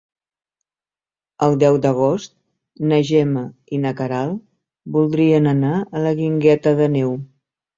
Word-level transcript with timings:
El 1.47 1.57
deu 1.63 1.77
d'agost 1.83 2.33
na 2.93 2.99
Gemma 3.11 3.43
i 3.75 3.81
na 3.83 3.93
Queralt 4.01 4.43
voldrien 4.99 5.53
anar 5.55 5.75
a 5.85 6.05
la 6.07 6.19
Guingueta 6.23 6.75
d'Àneu. 6.83 7.15